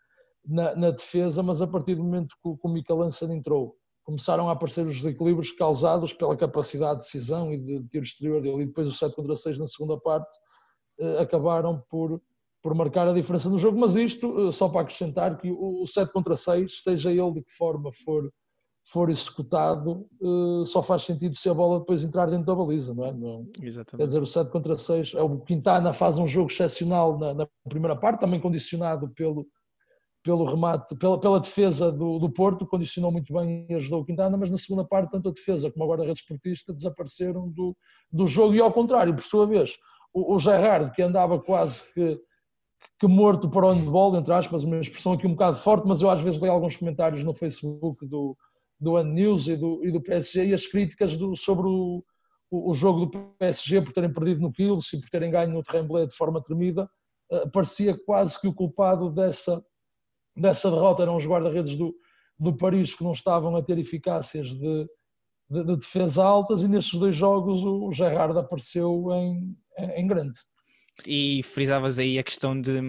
[0.45, 4.49] na, na defesa, mas a partir do momento que, que o Mikel Lança entrou, começaram
[4.49, 8.63] a aparecer os desequilíbrios causados pela capacidade de decisão e de tiro exterior dele.
[8.63, 10.37] E depois os 7 contra 6 na segunda parte
[10.99, 12.21] eh, acabaram por,
[12.61, 13.79] por marcar a diferença no jogo.
[13.79, 17.43] Mas isto, eh, só para acrescentar, que o, o 7 contra 6, seja ele de
[17.43, 18.29] que forma for,
[18.85, 23.05] for executado, eh, só faz sentido se a bola depois entrar dentro da baliza, não
[23.05, 23.13] é?
[23.13, 23.97] Não, Exatamente.
[23.97, 27.47] Quer dizer, o 7 contra 6, é o Quintana faz um jogo excepcional na, na
[27.69, 29.47] primeira parte, também condicionado pelo
[30.23, 34.37] pelo remate, pela, pela defesa do, do Porto, condicionou muito bem e ajudou o Quintana,
[34.37, 37.75] mas na segunda parte, tanto a defesa como a guarda-redes esportista desapareceram do,
[38.09, 38.55] do jogo.
[38.55, 39.77] E ao contrário, por sua vez,
[40.13, 42.17] o, o Gerrard, que andava quase que,
[42.99, 46.09] que morto para o handball, entre aspas, uma expressão aqui um bocado forte, mas eu
[46.09, 48.37] às vezes leio alguns comentários no Facebook do,
[48.79, 52.01] do One News e do, e do PSG e as críticas do, sobre o,
[52.49, 55.63] o, o, jogo do PSG por terem perdido no Kiels e por terem ganho no
[55.63, 56.89] Tremblay de forma tremida,
[57.29, 59.61] uh, parecia quase que o culpado dessa
[60.35, 61.95] dessa derrota eram os guarda-redes do,
[62.39, 64.87] do Paris que não estavam a ter eficácias de,
[65.49, 69.55] de, de, defesa altas e nestes dois jogos o Gerrard apareceu em,
[69.95, 70.39] em grande.
[71.07, 72.79] E frisavas aí a questão de,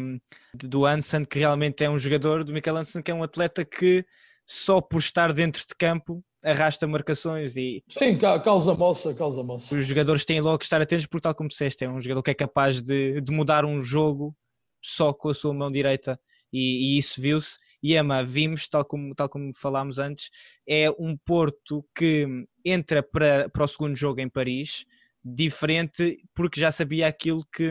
[0.55, 3.65] de, do Hansen, que realmente é um jogador, do Michael Hansen, que é um atleta
[3.65, 4.05] que
[4.47, 7.83] só por estar dentro de campo arrasta marcações e...
[7.89, 9.75] Sim, causa moça, causa moça.
[9.75, 12.31] Os jogadores têm logo que estar atentos porque tal como disseste, é um jogador que
[12.31, 14.37] é capaz de, de mudar um jogo
[14.83, 16.21] só com a sua mão direita
[16.55, 17.59] e, e isso viu-se.
[17.83, 20.31] E Emma, vimos, tal como, tal como falámos antes,
[20.67, 24.87] é um Porto que entra para, para o segundo jogo em Paris,
[25.23, 27.71] diferente, porque já sabia aquilo que,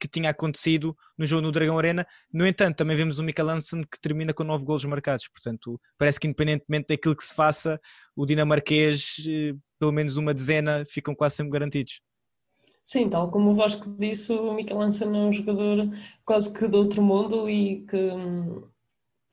[0.00, 2.06] que tinha acontecido no jogo no Dragão Arena.
[2.32, 5.28] No entanto, também vemos o Mikael Hansen que termina com nove golos marcados.
[5.28, 7.80] Portanto, parece que independentemente daquilo que se faça,
[8.16, 12.00] o dinamarquês, eh, pelo menos uma dezena, ficam quase sempre garantidos.
[12.88, 15.90] Sim, tal como o Vasco disse, o Mikel Hansen é um jogador
[16.24, 18.62] quase que de outro mundo e que hum,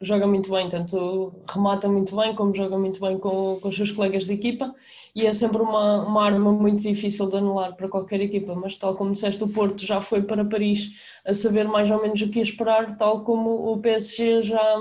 [0.01, 3.93] joga muito bem, tanto remata muito bem como joga muito bem com, com os seus
[3.93, 4.75] colegas de equipa
[5.15, 8.97] e é sempre uma, uma arma muito difícil de anular para qualquer equipa, mas tal
[8.97, 10.89] como disseste, o Porto já foi para Paris
[11.25, 14.75] a saber mais ou menos o que esperar, tal como o PSG já,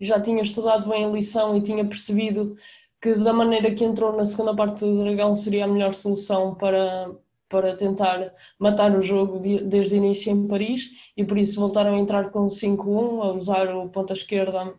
[0.00, 2.54] já tinha estudado bem a lição e tinha percebido
[3.00, 7.16] que da maneira que entrou na segunda parte do Dragão seria a melhor solução para,
[7.48, 11.98] para tentar matar o jogo desde o início em Paris e por isso voltaram a
[11.98, 14.74] entrar com 5-1, a usar o ponta esquerda,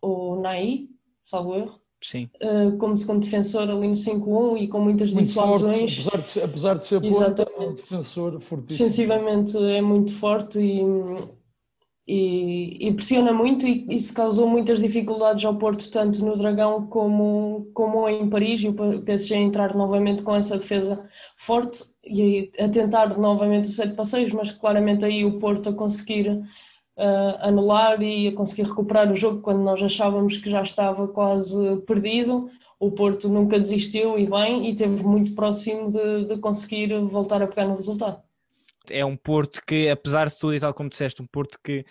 [0.00, 0.88] o Nai,
[1.22, 2.28] salvo erro, Sim.
[2.42, 6.04] Uh, como segundo defensor ali no 5-1 e com muitas muito dissuasões.
[6.04, 8.78] Forte, apesar, de ser, apesar de ser ponta, é um defensor fortíssimo.
[8.78, 10.80] Defensivamente é muito forte e,
[12.06, 17.68] e, e pressiona muito e isso causou muitas dificuldades ao Porto, tanto no Dragão como,
[17.74, 21.04] como em Paris e o PSG a entrar novamente com essa defesa
[21.36, 26.28] forte e a tentar novamente o 7 passeios, mas claramente aí o Porto a conseguir
[26.28, 31.76] uh, anular e a conseguir recuperar o jogo quando nós achávamos que já estava quase
[31.86, 32.48] perdido.
[32.78, 37.46] O Porto nunca desistiu e bem, e esteve muito próximo de, de conseguir voltar a
[37.48, 38.25] pegar no resultado.
[38.90, 41.84] É um Porto que, apesar de tudo e tal como disseste, um Porto que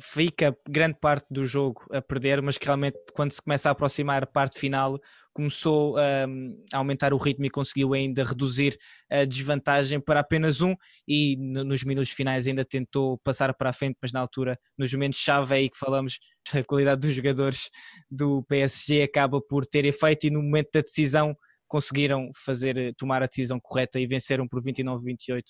[0.00, 4.22] fica grande parte do jogo a perder, mas que realmente quando se começa a aproximar
[4.22, 5.00] a parte final
[5.32, 8.76] começou um, a aumentar o ritmo e conseguiu ainda reduzir
[9.10, 10.74] a desvantagem para apenas um
[11.06, 15.20] e nos minutos finais ainda tentou passar para a frente, mas na altura, nos momentos
[15.20, 16.18] chave é aí que falamos,
[16.52, 17.70] a qualidade dos jogadores
[18.10, 21.36] do PSG acaba por ter efeito e no momento da decisão
[21.68, 25.42] conseguiram fazer, tomar a decisão correta e venceram por 29-28.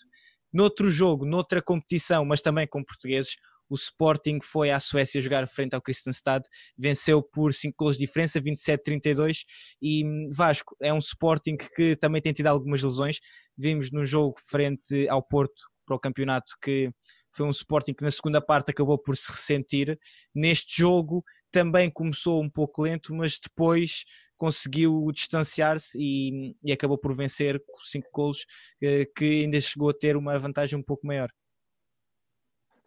[0.52, 3.36] Noutro jogo, noutra competição, mas também com portugueses,
[3.68, 6.42] o Sporting foi à Suécia jogar frente ao Kristianstad,
[6.76, 9.42] venceu por 5 gols de diferença, 27-32
[9.80, 13.18] e hum, Vasco é um Sporting que também tem tido algumas lesões,
[13.56, 16.90] vimos no jogo frente ao Porto para o campeonato que
[17.30, 19.98] foi um Sporting que na segunda parte acabou por se ressentir,
[20.34, 24.04] neste jogo também começou um pouco lento, mas depois
[24.38, 28.46] conseguiu distanciar-se e, e, acabou por vencer com 5 gols,
[28.82, 31.28] eh, que ainda chegou a ter uma vantagem um pouco maior.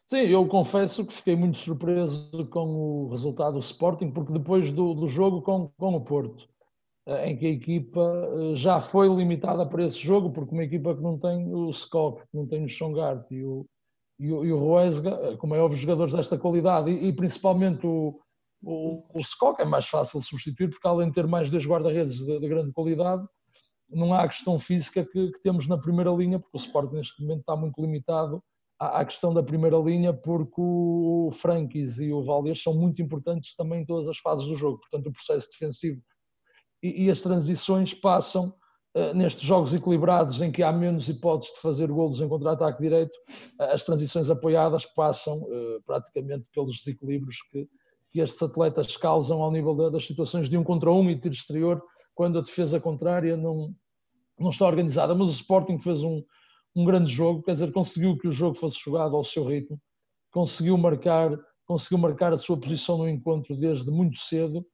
[0.08, 4.94] Sim, eu confesso que fiquei muito surpreso com o resultado do Sporting, porque depois do,
[4.94, 6.50] do jogo com, com o Porto,
[7.06, 8.02] eh, em que a equipa
[8.52, 12.22] eh, já foi limitada para esse jogo, porque uma equipa que não tem o Skok,
[12.22, 13.66] que não tem o Chongart e o,
[14.20, 17.88] e o, e o Roesga, eh, como é óbvio, jogadores desta qualidade, e, e principalmente
[17.88, 18.20] o,
[18.62, 22.18] o, o Skok é mais fácil de substituir, porque além de ter mais dois guarda-redes
[22.18, 23.26] de, de, grande qualidade,
[23.90, 27.22] não há a questão física que, que temos na primeira linha, porque o Sporting neste
[27.22, 28.42] momento está muito limitado
[28.80, 33.82] à questão da primeira linha, porque o Frankis e o Valdez são muito importantes também
[33.82, 34.80] em todas as fases do jogo.
[34.80, 36.02] Portanto, o processo defensivo
[36.82, 38.54] e, e as transições passam
[38.96, 43.16] uh, nestes jogos equilibrados em que há menos hipóteses de fazer golos em contra-ataque direito,
[43.60, 47.68] uh, as transições apoiadas passam uh, praticamente pelos desequilíbrios que,
[48.12, 51.34] que, estes atletas causam ao nível da, das situações de um contra um e tiro
[51.34, 51.82] exterior,
[52.14, 53.74] quando a defesa contrária não,
[54.40, 55.16] não está organizada.
[55.16, 56.24] Mas o Sporting fez um,
[56.76, 59.80] um grande jogo, quer dizer, conseguiu que o jogo fosse jogado ao seu ritmo,
[60.32, 64.66] conseguiu marcar, conseguiu marcar a sua posição no encontro desde muito cedo.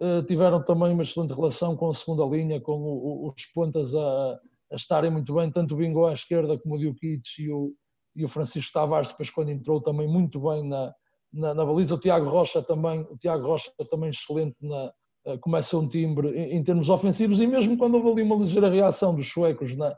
[0.00, 3.92] Uh, tiveram também uma excelente relação com a segunda linha, com o, o, os pontas
[3.94, 4.38] a,
[4.72, 7.74] a, estarem muito bem, tanto o Bingo à esquerda como o Diokic e o,
[8.14, 10.94] e o Francisco Tavares, depois quando entrou também muito bem na,
[11.32, 11.94] na, na baliza.
[11.94, 14.92] O Tiago Rocha também, o Tiago Rocha também excelente na,
[15.26, 19.14] uh, começa um timbre em, termos ofensivos e mesmo quando houve ali uma ligeira reação
[19.14, 19.94] dos suecos na,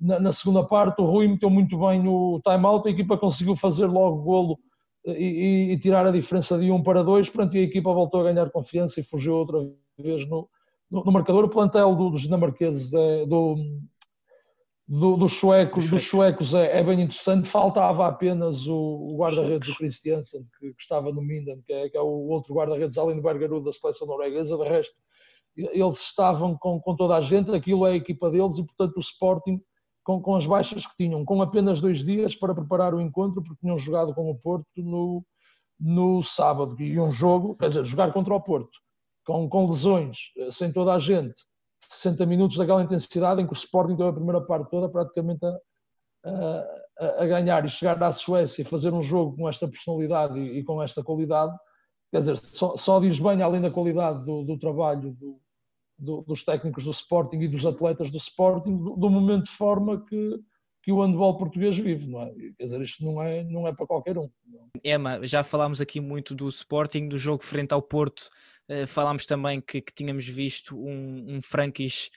[0.00, 3.86] na, na, segunda parte, o Rui meteu muito bem no time-out, a equipa conseguiu fazer
[3.86, 4.58] logo o golo
[5.06, 8.20] eh, e, e, tirar a diferença de um para dois, pronto, e a equipa voltou
[8.20, 9.58] a ganhar confiança e fugiu outra
[9.98, 10.48] vez no,
[10.88, 11.44] no, no marcador.
[11.44, 13.56] O plantel do, dos dinamarqueses, é, do,
[14.88, 19.76] do, dos suecos, dos suecos é, é, bem interessante, faltava apenas o, o guarda-redes do
[19.76, 23.22] Christiansen, que, que, estava no Minden, que é, que é o outro guarda-redes além do
[23.22, 24.94] Bergaru da seleção norueguesa, de resto
[25.56, 29.00] eles estavam com, com toda a gente, aquilo é a equipa deles e portanto o
[29.00, 29.60] Sporting
[30.04, 33.60] com, com as baixas que tinham, com apenas dois dias para preparar o encontro, porque
[33.60, 35.22] tinham jogado com o Porto no,
[35.78, 36.80] no sábado.
[36.80, 38.78] E um jogo, quer dizer, jogar contra o Porto,
[39.26, 41.42] com, com lesões, eh, sem toda a gente,
[41.80, 45.58] 60 minutos daquela intensidade em que o Sporting teve a primeira parte toda praticamente a,
[46.98, 50.58] a, a ganhar e chegar à Suécia e fazer um jogo com esta personalidade e,
[50.58, 51.56] e com esta qualidade,
[52.10, 55.40] quer dizer, só, só, diz bem, além da qualidade do, do trabalho do,
[55.98, 60.40] do, dos técnicos do Sporting e dos atletas do Sporting, do, momento de forma que,
[60.82, 62.32] que o handball português vive, não é?
[62.56, 64.28] Quer dizer, isto não é, não é para qualquer um.
[64.82, 68.30] Emma, já falámos aqui muito do Sporting, do jogo frente ao Porto,
[68.70, 72.10] uh, falámos também que, que, tínhamos visto um, um Frankis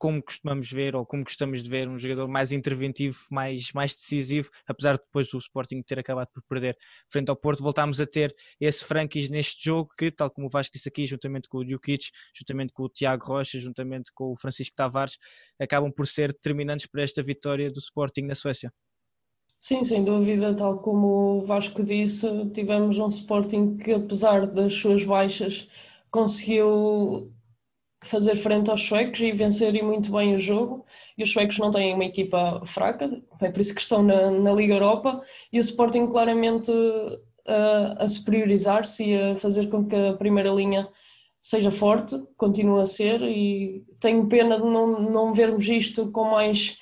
[0.00, 4.48] como costumamos ver ou como gostamos de ver, um jogador mais interventivo, mais, mais decisivo,
[4.66, 6.74] apesar de depois o Sporting ter acabado por perder
[7.06, 10.72] frente ao Porto, voltámos a ter esse Frankis neste jogo que, tal como o Vasco
[10.72, 14.74] disse aqui, juntamente com o Djukic, juntamente com o Tiago Rocha, juntamente com o Francisco
[14.74, 15.18] Tavares,
[15.60, 18.72] acabam por ser determinantes para esta vitória do Sporting na Suécia.
[19.58, 25.04] Sim, sem dúvida, tal como o Vasco disse, tivemos um Sporting que apesar das suas
[25.04, 25.68] baixas
[26.10, 27.32] conseguiu
[28.02, 30.84] fazer frente aos suecos e vencerem muito bem o jogo.
[31.16, 33.06] E os suecos não têm uma equipa fraca,
[33.40, 35.20] é por isso que estão na, na Liga Europa.
[35.52, 36.72] E o Sporting claramente
[37.46, 40.88] a, a superiorizar-se e a fazer com que a primeira linha
[41.42, 46.76] seja forte, continua a ser, e tenho pena de não, não vermos isto com mais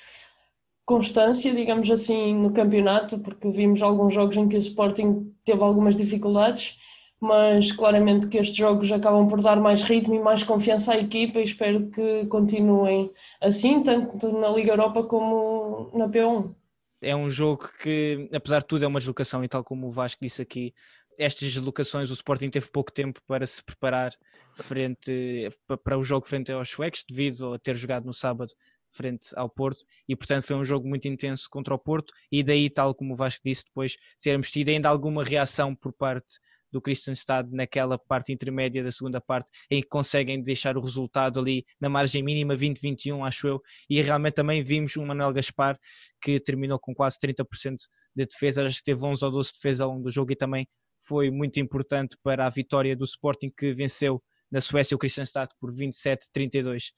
[0.85, 5.95] constância, digamos assim, no campeonato, porque vimos alguns jogos em que o Sporting teve algumas
[5.95, 6.75] dificuldades,
[7.21, 11.39] mas claramente que estes jogos acabam por dar mais ritmo e mais confiança à equipa
[11.39, 16.53] e espero que continuem assim, tanto na Liga Europa como na P1.
[17.01, 20.19] É um jogo que, apesar de tudo, é uma deslocação e tal como o Vasco
[20.21, 20.73] disse aqui,
[21.17, 24.13] estas deslocações o Sporting teve pouco tempo para se preparar
[24.53, 25.49] frente
[25.83, 28.53] para o jogo frente aos suecos, devido a ter jogado no sábado
[28.89, 32.69] frente ao Porto e portanto foi um jogo muito intenso contra o Porto e daí
[32.69, 36.39] tal como o Vasco disse depois termos tido ainda alguma reação por parte
[36.71, 41.65] do Kristianstad naquela parte intermédia da segunda parte, em que conseguem deixar o resultado ali
[41.79, 45.77] na margem mínima 20-21, acho eu, e realmente também vimos um Manuel Gaspar
[46.21, 47.75] que terminou com quase 30%
[48.15, 50.67] de defesa, acho que teve 11 ou 12 defesas ao longo do jogo e também
[50.99, 55.71] foi muito importante para a vitória do Sporting que venceu na Suécia o Kristianstad por
[55.71, 56.91] 27-32.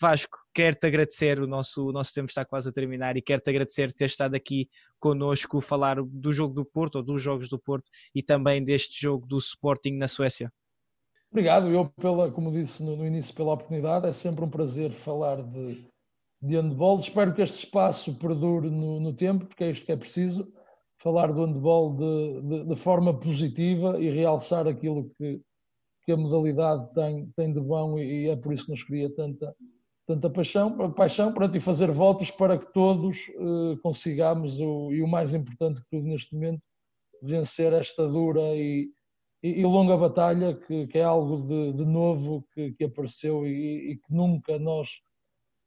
[0.00, 3.92] Vasco, quero-te agradecer, o nosso, o nosso tempo está quase a terminar e quero-te agradecer
[3.92, 4.68] ter estado aqui
[5.00, 9.26] connosco, falar do jogo do Porto, ou dos jogos do Porto e também deste jogo
[9.26, 10.52] do Sporting na Suécia.
[11.30, 15.42] Obrigado, eu pela, como disse no, no início, pela oportunidade, é sempre um prazer falar
[15.42, 15.86] de,
[16.40, 19.96] de handball, espero que este espaço perdure no, no tempo, porque é isto que é
[19.96, 20.50] preciso,
[20.96, 25.40] falar do handball de, de, de forma positiva e realçar aquilo que,
[26.08, 29.54] que a modalidade tem, tem de bom e, é por isso que nos cria tanta,
[30.06, 35.06] tanta paixão, paixão pronto, e fazer votos para que todos uh, consigamos, o, e o
[35.06, 36.62] mais importante que tudo neste momento,
[37.22, 38.88] vencer esta dura e,
[39.42, 43.90] e, e longa batalha, que, que, é algo de, de novo que, que apareceu e,
[43.90, 44.88] e, que nunca nós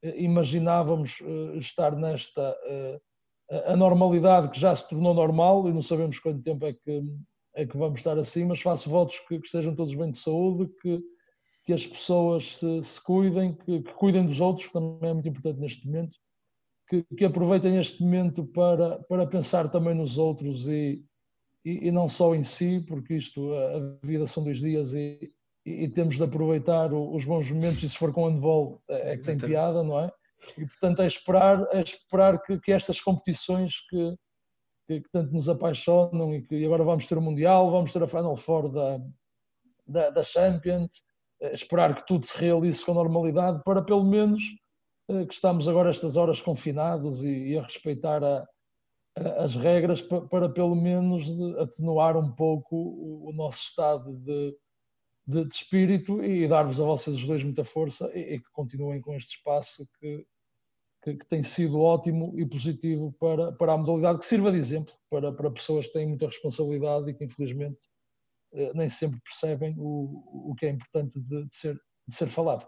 [0.01, 2.99] eh, imaginávamos uh, estar nesta uh,
[3.69, 7.03] a normalidade que já se tornou normal e não sabemos quanto tempo é que,
[7.55, 10.71] é que vamos estar assim, mas faço votos que, que estejam todos bem de saúde,
[10.81, 11.01] que,
[11.65, 15.29] que as pessoas se, se cuidem, que, que, cuidem dos outros, que também é muito
[15.29, 16.17] importante neste momento,
[16.89, 21.03] que, que aproveitem este momento para, para pensar também nos outros e,
[21.63, 25.31] e, e, não só em si, porque isto, a, vida são dois dias e,
[25.65, 29.23] e, temos de aproveitar os bons momentos e se for com handball é, é que
[29.23, 30.11] tem piada, não é?
[30.57, 34.15] E portanto é esperar, é esperar que, que estas competições que,
[34.91, 38.07] que, que, tanto nos apaixonam e que agora vamos ter o Mundial, vamos ter a
[38.07, 38.99] Final Four da,
[39.87, 41.03] da, da Champions,
[41.39, 44.43] eh, esperar que tudo se realize com normalidade para pelo menos
[45.09, 48.45] eh, que estamos agora estas horas confinados e, e a respeitar a,
[49.17, 51.25] a, as regras para, para, pelo menos
[51.59, 54.57] atenuar um pouco o, o nosso estado de,
[55.25, 58.99] de, de, espírito e dar-vos a vocês os dois muita força e, e que continuem
[58.99, 60.25] com este espaço que,
[61.03, 64.93] que, que, tem sido ótimo e positivo para, para a modalidade, que sirva de exemplo
[65.09, 67.79] para, para pessoas que têm muita responsabilidade e que infelizmente
[68.53, 71.75] eh, nem sempre percebem o, o que é importante de, de, ser,
[72.07, 72.67] de ser falado.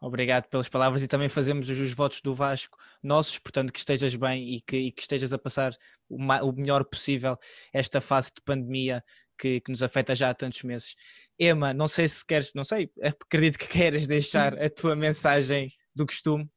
[0.00, 4.54] Obrigado pelas palavras e também fazemos os votos do Vasco nossos, portanto que estejas bem
[4.54, 5.76] e que, e que estejas a passar
[6.08, 7.36] o, o, melhor possível
[7.70, 9.04] esta fase de pandemia
[9.38, 10.94] que, que, nos afeta já há tantos meses.
[11.38, 16.06] Emma, não sei se queres, não sei, acredito que queres deixar a tua mensagem do
[16.06, 16.48] costume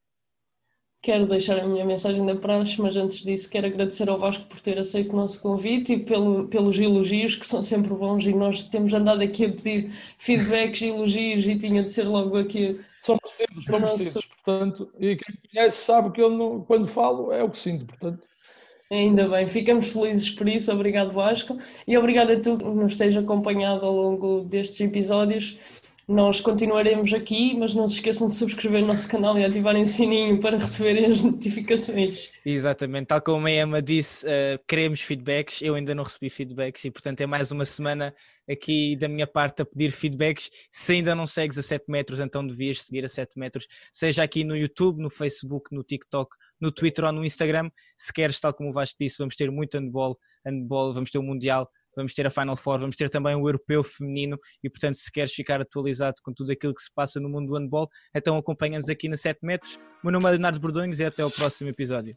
[1.03, 4.61] Quero deixar a minha mensagem da praxe, mas antes disso quero agradecer ao Vasco por
[4.61, 8.63] ter aceito o nosso convite e pelo, pelos elogios que são sempre bons e nós
[8.63, 12.79] temos andado aqui a pedir feedbacks e elogios e tinha de ser logo aqui.
[13.01, 14.19] São merecidos, são nosso...
[14.45, 18.25] portanto, e quem conhece sabe que eu não, quando falo é o que sinto, portanto.
[18.89, 23.19] Ainda bem, ficamos felizes por isso, obrigado Vasco e obrigado a tu que nos esteja
[23.19, 25.57] acompanhado ao longo destes episódios
[26.07, 29.87] nós continuaremos aqui, mas não se esqueçam de subscrever o nosso canal e ativarem o
[29.87, 32.29] sininho para receberem as notificações.
[32.45, 35.61] Exatamente, tal como a Emma disse, uh, queremos feedbacks.
[35.61, 38.13] Eu ainda não recebi feedbacks e, portanto, é mais uma semana
[38.49, 40.49] aqui da minha parte a pedir feedbacks.
[40.69, 44.43] Se ainda não segues a 7 metros, então devias seguir a 7 metros, seja aqui
[44.43, 47.69] no YouTube, no Facebook, no TikTok, no Twitter ou no Instagram.
[47.95, 51.23] Se queres, tal como o Vasco disse, vamos ter muito handball, handball vamos ter o
[51.23, 55.11] Mundial vamos ter a Final Four, vamos ter também o Europeu Feminino e, portanto, se
[55.11, 58.89] queres ficar atualizado com tudo aquilo que se passa no mundo do handball, então acompanha-nos
[58.89, 59.75] aqui na 7 metros.
[59.75, 62.15] O meu nome é Leonardo Bordões e até ao próximo episódio.